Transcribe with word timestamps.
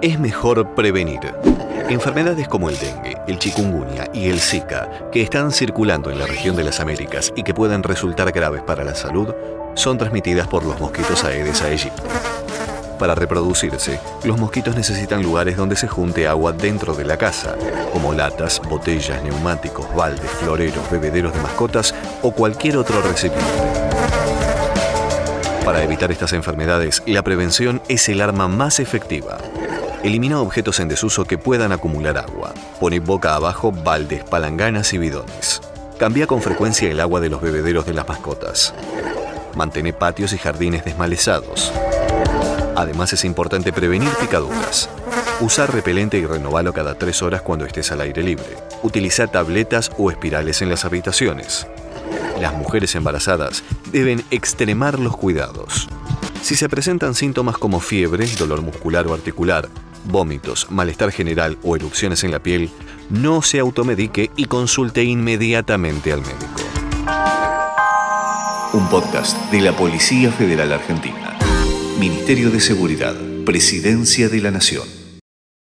Es 0.00 0.20
mejor 0.20 0.76
prevenir. 0.76 1.18
Enfermedades 1.88 2.46
como 2.46 2.68
el 2.68 2.78
dengue, 2.78 3.16
el 3.26 3.36
chikungunya 3.40 4.08
y 4.14 4.28
el 4.28 4.38
Zika, 4.38 4.88
que 5.10 5.22
están 5.22 5.50
circulando 5.50 6.12
en 6.12 6.20
la 6.20 6.26
región 6.26 6.54
de 6.54 6.62
las 6.62 6.78
Américas 6.78 7.32
y 7.34 7.42
que 7.42 7.52
pueden 7.52 7.82
resultar 7.82 8.30
graves 8.30 8.62
para 8.62 8.84
la 8.84 8.94
salud, 8.94 9.34
son 9.74 9.98
transmitidas 9.98 10.46
por 10.46 10.64
los 10.64 10.78
mosquitos 10.78 11.24
Aedes 11.24 11.62
aegypti. 11.62 12.02
Para 12.96 13.16
reproducirse, 13.16 13.98
los 14.22 14.38
mosquitos 14.38 14.76
necesitan 14.76 15.20
lugares 15.20 15.56
donde 15.56 15.74
se 15.74 15.88
junte 15.88 16.28
agua 16.28 16.52
dentro 16.52 16.94
de 16.94 17.04
la 17.04 17.16
casa, 17.16 17.56
como 17.92 18.12
latas, 18.12 18.62
botellas, 18.68 19.20
neumáticos, 19.24 19.92
baldes, 19.96 20.30
floreros, 20.30 20.88
bebederos 20.92 21.32
de 21.32 21.40
mascotas 21.40 21.92
o 22.22 22.30
cualquier 22.30 22.76
otro 22.76 23.02
recipiente. 23.02 23.44
Para 25.64 25.82
evitar 25.82 26.12
estas 26.12 26.32
enfermedades, 26.32 27.02
la 27.04 27.22
prevención 27.22 27.82
es 27.88 28.08
el 28.08 28.20
arma 28.20 28.46
más 28.46 28.78
efectiva. 28.78 29.38
Elimina 30.02 30.40
objetos 30.40 30.80
en 30.80 30.88
desuso 30.88 31.24
que 31.24 31.38
puedan 31.38 31.72
acumular 31.72 32.18
agua. 32.18 32.54
Pone 32.80 33.00
boca 33.00 33.34
abajo 33.34 33.72
baldes, 33.72 34.24
palanganas 34.24 34.92
y 34.92 34.98
bidones. 34.98 35.60
Cambia 35.98 36.26
con 36.26 36.40
frecuencia 36.40 36.90
el 36.90 37.00
agua 37.00 37.20
de 37.20 37.28
los 37.28 37.40
bebederos 37.40 37.86
de 37.86 37.94
las 37.94 38.06
mascotas. 38.06 38.74
Mantén 39.56 39.92
patios 39.98 40.32
y 40.32 40.38
jardines 40.38 40.84
desmalezados. 40.84 41.72
Además 42.76 43.12
es 43.12 43.24
importante 43.24 43.72
prevenir 43.72 44.10
picaduras. 44.20 44.88
Usar 45.40 45.72
repelente 45.72 46.18
y 46.18 46.26
renovalo 46.26 46.72
cada 46.72 46.94
tres 46.96 47.22
horas 47.22 47.42
cuando 47.42 47.64
estés 47.64 47.90
al 47.90 48.00
aire 48.00 48.22
libre. 48.22 48.56
Utiliza 48.82 49.26
tabletas 49.26 49.90
o 49.98 50.10
espirales 50.10 50.62
en 50.62 50.70
las 50.70 50.84
habitaciones 50.84 51.66
las 52.40 52.54
mujeres 52.54 52.94
embarazadas 52.94 53.64
deben 53.90 54.24
extremar 54.30 54.98
los 54.98 55.16
cuidados. 55.16 55.88
Si 56.42 56.54
se 56.54 56.68
presentan 56.68 57.14
síntomas 57.14 57.58
como 57.58 57.80
fiebre, 57.80 58.26
dolor 58.38 58.62
muscular 58.62 59.06
o 59.06 59.14
articular, 59.14 59.68
vómitos, 60.08 60.66
malestar 60.70 61.12
general 61.12 61.58
o 61.62 61.76
erupciones 61.76 62.24
en 62.24 62.32
la 62.32 62.42
piel, 62.42 62.70
no 63.10 63.42
se 63.42 63.58
automedique 63.58 64.30
y 64.36 64.46
consulte 64.46 65.04
inmediatamente 65.04 66.12
al 66.12 66.20
médico. 66.20 66.62
Un 68.72 68.88
podcast 68.88 69.50
de 69.50 69.60
la 69.60 69.72
Policía 69.72 70.30
Federal 70.32 70.72
Argentina. 70.72 71.38
Ministerio 71.98 72.50
de 72.50 72.60
Seguridad, 72.60 73.16
Presidencia 73.44 74.28
de 74.28 74.40
la 74.40 74.50
Nación. 74.50 74.97